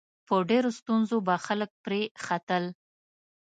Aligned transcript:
په 0.27 0.35
ډېرو 0.49 0.69
ستونزو 0.79 1.17
به 1.27 1.35
خلک 1.45 1.71
پرې 1.83 2.01
ختل. 2.25 2.63